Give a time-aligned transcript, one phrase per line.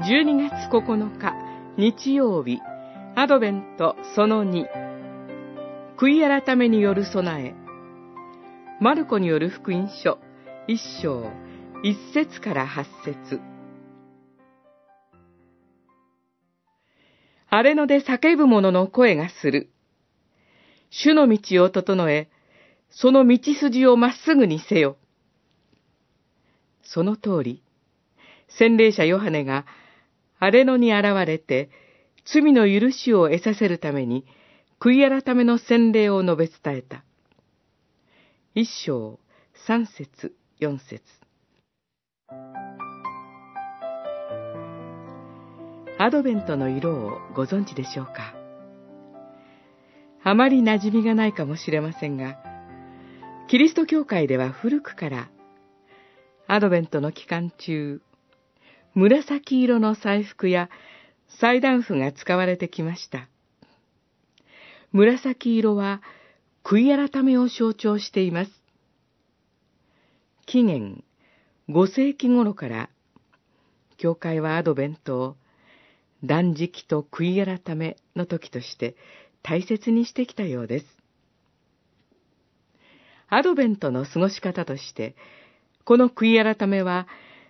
[0.00, 1.34] 12月9日
[1.76, 2.60] 日曜日
[3.16, 4.66] アドベントその2
[5.98, 7.54] 悔い改めによる備え
[8.80, 10.18] マルコによる福音書
[10.68, 11.24] 一章
[11.82, 13.40] 一節から八節
[17.50, 19.70] 荒れ野で叫ぶ者の声がする。
[20.90, 22.28] 主の道を整え、
[22.90, 24.98] その道筋をまっすぐにせよ。
[26.82, 27.62] その通り、
[28.48, 29.64] 洗礼者ヨハネが
[30.38, 31.70] 荒れ野に現れて、
[32.24, 34.24] 罪の許しを得させるために、
[34.80, 37.02] 悔い改めの洗礼を述べ伝えた。
[38.54, 39.18] 一章、
[39.66, 41.02] 三節、四節。
[45.98, 48.34] アドベントの色をご存知でしょうか？
[50.22, 52.38] あまり馴染みがないかもしれませんが、
[53.48, 55.28] キリスト教会では古くから
[56.46, 58.00] アドベントの期間中、
[58.98, 60.68] 紫色の祭服や
[61.40, 63.28] 祭壇布が使われてきました。
[64.90, 66.02] 紫色は
[66.64, 68.50] 悔い改めを象徴しています。
[70.46, 71.04] 紀元
[71.68, 72.90] 5世紀頃から
[73.98, 75.36] 教会はアドベントを
[76.24, 78.96] 断食と悔い改めの時として
[79.44, 80.86] 大切にしてきたようです。
[83.28, 85.14] アドベントの過ごし方として、
[85.84, 87.06] この悔い改めは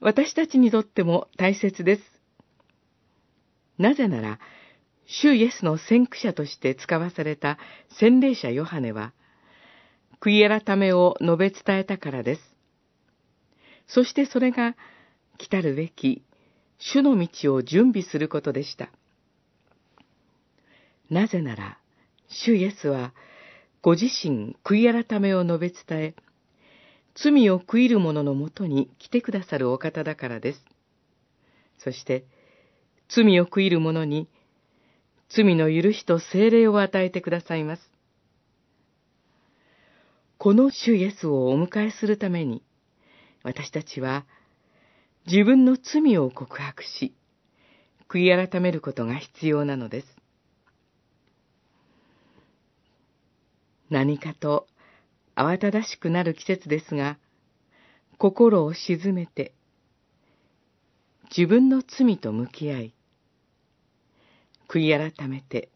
[0.00, 2.02] 私たちにとっても大切です。
[3.78, 4.38] なぜなら、
[5.06, 7.58] 主イエスの先駆者として使わされた
[7.98, 9.12] 洗礼者ヨハネは、
[10.20, 12.42] 悔い改めを述べ伝えたからです。
[13.86, 14.76] そしてそれが、
[15.38, 16.22] 来たるべき
[16.78, 18.90] 主の道を準備することでした。
[21.10, 21.78] なぜなら、
[22.28, 23.12] 主イエスは、
[23.82, 26.14] ご自身悔い改めを述べ伝え、
[27.14, 30.64] 罪を悔いる者のもとに来てくださるお方だからです。
[31.78, 32.24] そして、
[33.08, 34.28] 罪を悔いる者に、
[35.28, 37.90] 罪の許しと精霊を与えてくださいます。
[40.38, 42.62] この主イエスをお迎えするために、
[43.42, 44.24] 私たちは、
[45.26, 47.14] 自分の罪を告白し、
[48.08, 50.06] 悔い改めることが必要なのです。
[53.90, 54.66] 何かと
[55.40, 57.16] 慌ただしくなる季節ですが、
[58.18, 59.54] 心を静めて、
[61.34, 62.94] 自分の罪と向き合い、
[64.68, 65.70] 悔い改めて、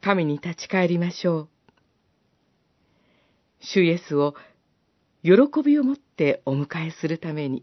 [0.00, 1.48] 神に立ち返りましょう。
[3.60, 4.34] 主イエスを
[5.22, 7.62] 喜びをもってお迎えするために、